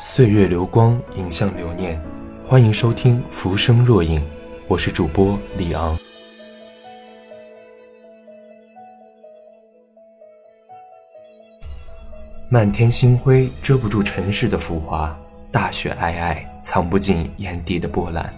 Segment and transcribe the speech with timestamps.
[0.00, 2.00] 岁月流光，影像留念。
[2.40, 4.20] 欢迎收听《浮生若影》，
[4.68, 5.98] 我是主播李昂。
[12.48, 15.18] 漫天星辉遮不住尘世的浮华，
[15.50, 18.32] 大雪皑皑藏不进眼底的波澜，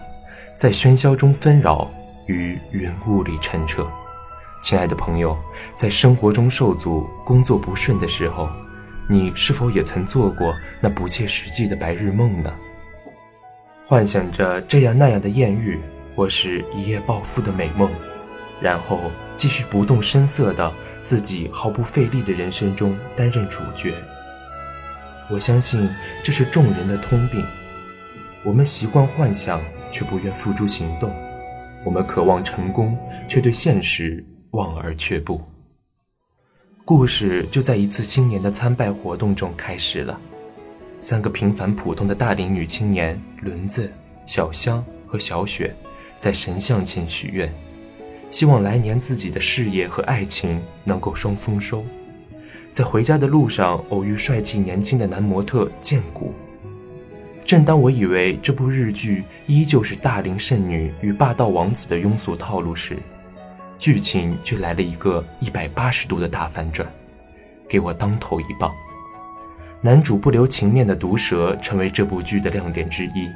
[0.55, 1.87] 在喧嚣中纷扰，
[2.25, 3.87] 于云雾里澄澈。
[4.63, 5.37] 亲爱的朋友，
[5.75, 8.49] 在生活中受阻、工作不顺的时候。
[9.11, 12.49] 你是否也曾做过那不切实际的白日梦呢？
[13.85, 15.77] 幻想着这样那样的艳遇，
[16.15, 17.91] 或是一夜暴富的美梦，
[18.61, 23.93] 然后继续不动声色的自己毫不费力的人生中担任主角。
[25.29, 25.89] 我相信
[26.23, 27.45] 这是众人的通病。
[28.45, 31.09] 我们习惯幻想，却不愿付诸行动；
[31.83, 35.41] 我们渴望成功，却对现实望而却步。
[36.93, 40.19] 故事就在一次新年的参拜活动中开始了。
[40.99, 43.89] 三个平凡普通的大龄女青年轮子、
[44.25, 45.73] 小香和小雪，
[46.17, 47.49] 在神像前许愿，
[48.29, 51.85] 希望来年自己的事业和爱情能够双丰收。
[52.73, 56.33] 在回家的路上，偶遇帅气年轻的男模特剑谷。
[57.45, 62.97] 正当我以为这部日剧依旧是大龄剩女与霸道王子的庸俗套路时，
[63.81, 66.87] 剧情却来了一个一百八十度的大反转，
[67.67, 68.71] 给我当头一棒。
[69.81, 73.27] 男主不留情面的毒舌成为这部剧的亮点之一。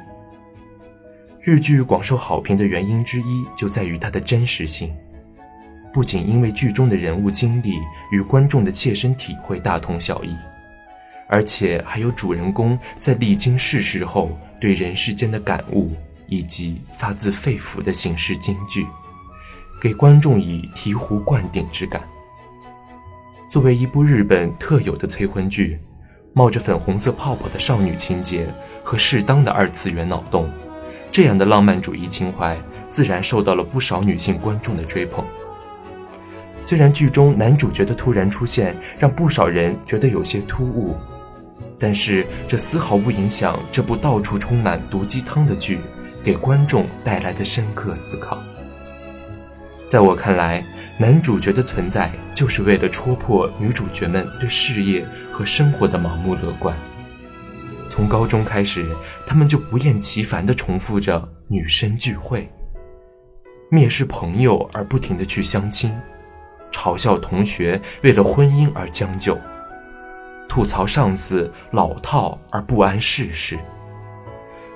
[1.40, 4.94] 日剧广受好评的原因之一就在于它的真实性，
[5.92, 7.80] 不仅因为剧中的人物经历
[8.12, 10.32] 与观众的切身体会大同小异，
[11.28, 15.90] 而且还有主人公在历经世事后对人世间的感悟，
[16.28, 18.86] 以及发自肺腑的行事金句。
[19.86, 22.02] 给观众以醍醐灌顶之感。
[23.48, 25.78] 作为一部日本特有的催婚剧，
[26.32, 28.52] 冒着粉红色泡泡的少女情节
[28.82, 30.50] 和适当的二次元脑洞，
[31.12, 32.58] 这样的浪漫主义情怀
[32.88, 35.24] 自然受到了不少女性观众的追捧。
[36.60, 40.96] 虽然剧中男主角的突然出现让不少人觉得有些突兀，
[41.78, 45.78] 但是这丝毫不影响这部到处充满毒鸡汤的剧
[46.24, 48.36] 给观众带来的深刻思考。
[49.86, 50.64] 在我看来，
[50.98, 56.76] 男主角的存在就是为了戳破女主角们对事业和生活的盲目乐观。
[57.88, 58.84] 从高中开始，
[59.24, 62.50] 他们就不厌其烦地重复着“女生聚会”，
[63.70, 65.96] 蔑视朋友而不停地去相亲，
[66.72, 69.38] 嘲笑同学为了婚姻而将就，
[70.48, 73.56] 吐槽上司老套而不谙世事。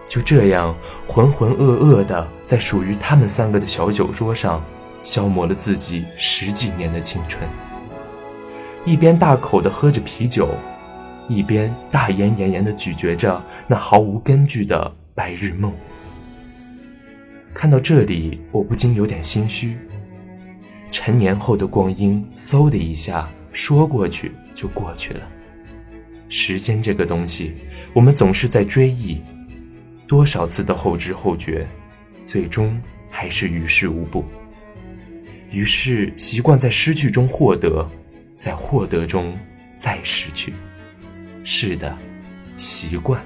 [0.06, 0.74] 就这样
[1.06, 4.62] 浑浑噩噩地在属于他们三个的小酒桌上。
[5.02, 7.42] 消磨了自己十几年的青春，
[8.84, 10.48] 一边大口的喝着啤酒，
[11.28, 15.72] 一边大言炎炎的咀嚼着那毫无根据的白日梦。
[17.52, 19.78] 看到这里，我不禁有点心虚。
[20.90, 25.20] 成年后的光阴，嗖的一下说过去就过去了。
[26.28, 27.54] 时间这个东西，
[27.92, 29.20] 我们总是在追忆，
[30.06, 31.66] 多少次的后知后觉，
[32.24, 32.80] 最终
[33.10, 34.24] 还是于事无补。
[35.50, 37.88] 于是习惯在失去中获得，
[38.36, 39.36] 在获得中
[39.74, 40.54] 再失去。
[41.42, 41.96] 是的，
[42.56, 43.20] 习惯。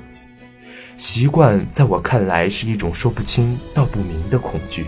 [0.97, 4.87] 习惯在我看来是一种说不清道不明的恐惧。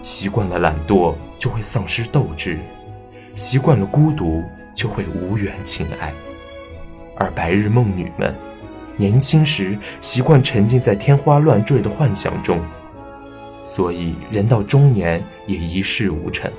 [0.00, 2.56] 习惯了懒惰，就会丧失斗志；
[3.34, 4.42] 习惯了孤独，
[4.74, 6.12] 就会无缘情爱。
[7.16, 8.34] 而白日梦女们，
[8.96, 12.60] 年轻时习惯沉浸在天花乱坠的幻想中。
[13.64, 16.50] 所以，人到中年也一事无成。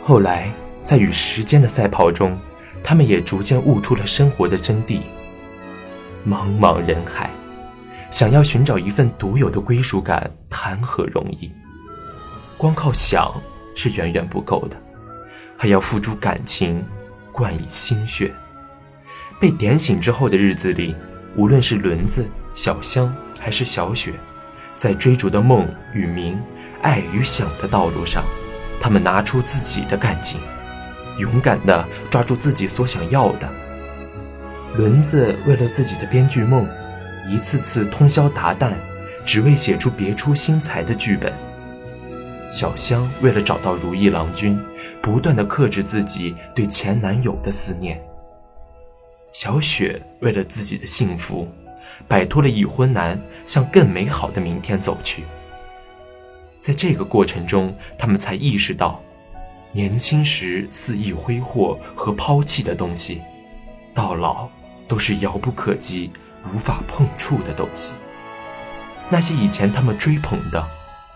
[0.00, 0.52] 后来，
[0.82, 2.38] 在与时间的赛跑中，
[2.82, 5.00] 他们也逐渐悟出了生活的真谛。
[6.28, 7.30] 茫茫人海，
[8.10, 11.50] 想要寻找一份独有的归属感，谈何容易？
[12.56, 13.40] 光靠想
[13.74, 14.80] 是远远不够的，
[15.56, 16.84] 还要付诸感情，
[17.32, 18.32] 灌以心血。
[19.40, 20.94] 被点醒之后的日子里，
[21.34, 24.12] 无论是轮子、小香还是小雪。
[24.82, 26.42] 在追逐的梦与名、
[26.82, 28.24] 爱与想的道路上，
[28.80, 30.40] 他们拿出自己的干劲，
[31.18, 33.48] 勇敢地抓住自己所想要的。
[34.74, 36.68] 轮子为了自己的编剧梦，
[37.28, 38.72] 一次次通宵达旦，
[39.24, 41.32] 只为写出别出心裁的剧本。
[42.50, 44.60] 小香为了找到如意郎君，
[45.00, 48.02] 不断的克制自己对前男友的思念。
[49.30, 51.46] 小雪为了自己的幸福，
[52.08, 55.24] 摆脱了已婚男，向更美好的明天走去。
[56.60, 59.00] 在这个过程中，他们才意识到，
[59.72, 63.20] 年轻时肆意挥霍和抛弃的东西，
[63.92, 64.48] 到老
[64.86, 66.10] 都是遥不可及、
[66.52, 67.94] 无法碰触的东西。
[69.10, 70.64] 那些以前他们追捧的、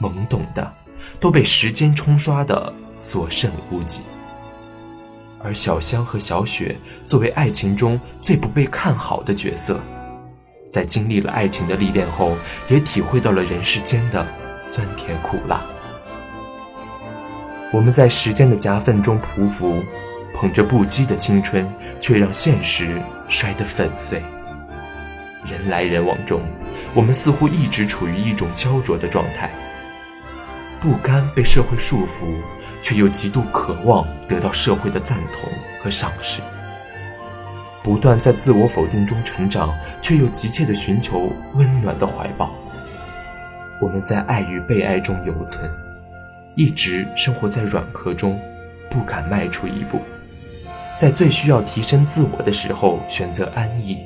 [0.01, 0.75] 懵懂的，
[1.21, 4.03] 都被时间冲刷的所剩无几。
[5.39, 9.79] 而小香和小雪作为爱情中最不被看好的角色，
[10.77, 12.37] 在经历了爱情的历练后，
[12.69, 14.27] 也体会到了人世间的
[14.61, 15.65] 酸甜苦辣。
[17.73, 19.83] 我们在时间的夹缝中匍匐，
[20.35, 21.67] 捧着不羁的青春，
[21.99, 24.23] 却让现实摔得粉碎。
[25.47, 26.43] 人来人往中，
[26.93, 29.51] 我们似乎一直处于一种焦灼的状态。
[30.79, 32.27] 不甘被社会束缚，
[32.83, 35.51] 却又极度渴望得到社会的赞同
[35.83, 36.43] 和赏识；
[37.87, 39.73] 不断在自我否定中成长，
[40.03, 42.53] 却又急切地寻求温暖的怀抱。
[43.81, 45.71] 我们在爱与被爱中犹存，
[46.57, 48.41] 一直生活在软壳中，
[48.91, 50.01] 不敢迈出一步。
[50.97, 53.99] 在最需要提升自我的时候，选择安逸，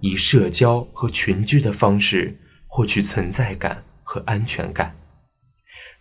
[0.00, 2.36] 以社交和群居的方式
[2.66, 4.92] 获取存在感和安全感。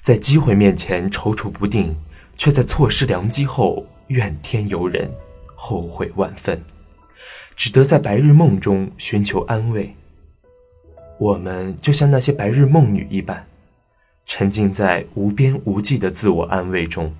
[0.01, 1.95] 在机会面前踌躇不定，
[2.35, 5.11] 却在错失良机后怨天尤人，
[5.55, 6.59] 后悔万分，
[7.57, 9.93] 只得在白日梦中寻求安慰。
[11.19, 13.45] 我们就像那些白日梦女一般，
[14.25, 17.13] 沉浸在无边无际的自我安慰中，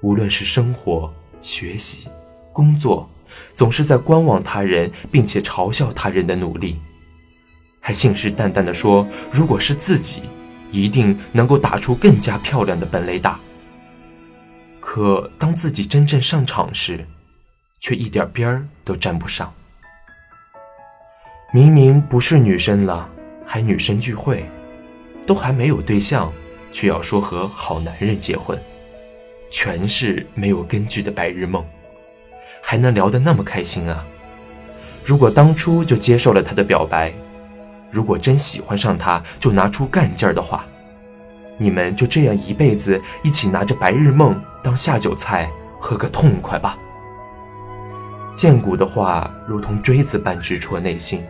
[0.00, 1.12] 无论是生活、
[1.42, 2.08] 学习、
[2.52, 3.10] 工作，
[3.52, 6.78] 总是在观望他人，并且嘲笑他人的努力，
[7.80, 10.22] 还信誓旦旦地说：“如果是自己。”
[10.70, 13.40] 一定能够打出更加漂亮的本垒打。
[14.80, 17.06] 可当自己真正上场时，
[17.78, 19.52] 却一点边儿都沾不上。
[21.52, 23.08] 明明不是女生了，
[23.46, 24.44] 还女生聚会，
[25.26, 26.32] 都还没有对象，
[26.70, 28.60] 却要说和好男人结婚，
[29.48, 31.64] 全是没有根据的白日梦，
[32.62, 34.04] 还能聊得那么开心啊？
[35.02, 37.12] 如果当初就接受了他的表白。
[37.90, 40.66] 如果真喜欢上他，就拿出干劲儿的话，
[41.56, 46.76] 你们就这样一辈子一起拿着白日梦当下酒菜，喝个痛快吧。
[48.38, 51.24] 剑骨的话如同锥子般直戳内心。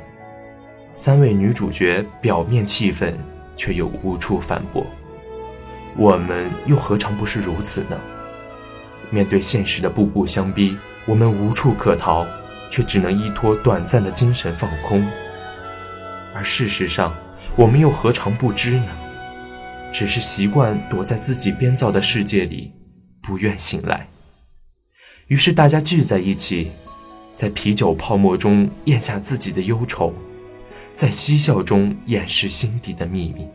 [0.92, 3.18] 三位女主角表面气愤，
[3.54, 4.86] 却又无处反驳。
[5.96, 7.98] 我们又何尝不是如此呢？
[9.08, 10.76] 面对现实的步步相逼，
[11.06, 12.26] 我们无处可逃，
[12.70, 15.02] 却只能依托短暂的精神放空。
[16.34, 17.16] 而事实上，
[17.56, 18.92] 我们又何尝不知呢？
[19.90, 22.74] 只是习惯躲在自己编造的世界里，
[23.22, 24.08] 不愿醒来。
[25.28, 26.72] 于是大家聚在一起，
[27.38, 30.12] 在啤酒泡沫中咽下自己的忧愁，
[30.92, 33.46] 在嬉笑中掩饰心底的秘密。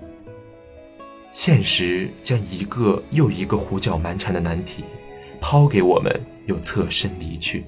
[1.33, 4.85] 现实将一个又一个胡搅蛮缠的难题
[5.41, 7.65] 抛给我们，又侧身离去。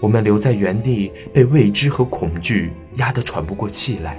[0.00, 4.18] 我们留在原地，被未知和恐惧压得喘不过气来，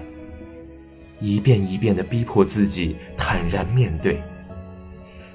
[1.19, 4.21] 一遍一遍地逼迫自己坦然面对。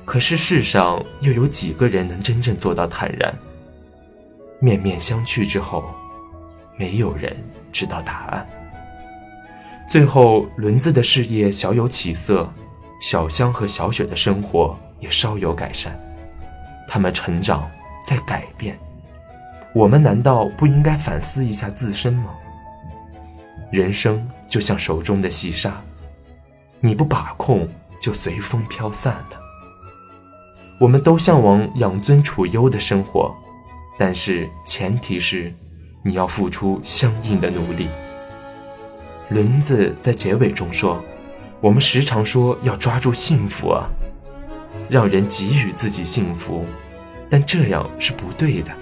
[0.05, 3.37] 可是世上又有几个人能真正做到坦然？
[4.63, 5.85] 面面相觑之后，
[6.77, 7.37] 没有人
[7.73, 8.49] 知道答案。
[9.89, 12.49] 最后，轮子的事业小有起色，
[13.01, 16.01] 小香和小雪的生活也稍有改善，
[16.87, 17.69] 他们成长
[18.05, 18.79] 在改变。
[19.75, 22.31] 我们难道不应该反思一下自身吗？
[23.73, 25.83] 人生就像手中的细沙，
[26.79, 27.69] 你不把控
[28.01, 29.41] 就随风飘散了。
[30.79, 33.35] 我们都向往养尊处优的生活，
[34.05, 35.55] 但是前提是
[36.03, 37.87] 你要付出相应的努力。
[39.29, 41.01] 轮子在结尾中说
[41.63, 43.89] ：“我们时常说要抓住幸福啊，
[44.91, 46.67] 让人给予自己幸福，
[47.31, 48.73] 但这样是不对的。”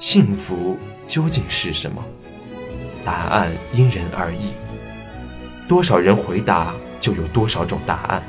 [0.00, 0.76] 幸福
[1.06, 2.04] 究竟是什么？
[3.04, 4.54] 答案因人而异。
[5.68, 8.20] 多少人回答，就有多少种答案。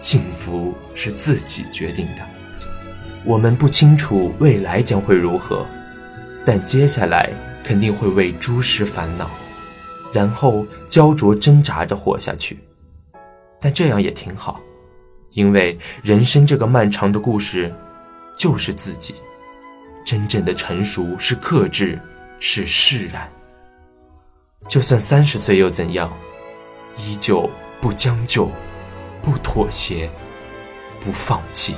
[0.00, 2.26] 幸福是自己决定的。
[3.26, 5.66] 我们不清楚未来将会如何，
[6.44, 7.30] 但接下来
[7.62, 9.30] 肯定会为诸事烦恼，
[10.12, 12.58] 然后焦灼挣扎着活下去。
[13.58, 14.60] 但这样也挺好，
[15.32, 17.74] 因为人生这个漫长的故事，
[18.36, 19.14] 就是自己。
[20.04, 21.98] 真正的成熟是克制，
[22.38, 23.26] 是释然。
[24.68, 26.12] 就算三十岁又怎样，
[26.98, 27.48] 依旧
[27.80, 28.50] 不将就，
[29.22, 30.10] 不妥协，
[31.00, 31.74] 不放弃。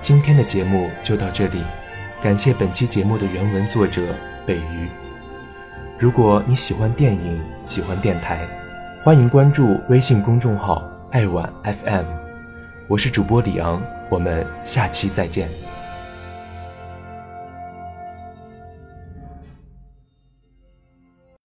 [0.00, 1.62] 今天的节目就到这里，
[2.22, 4.02] 感谢本期节目的原文作者
[4.44, 4.88] 北鱼。
[5.98, 8.46] 如果你喜欢电影，喜欢电台，
[9.02, 12.04] 欢迎关注微信公众号“爱晚 FM”。
[12.86, 15.65] 我是主播李昂，我们下期再见。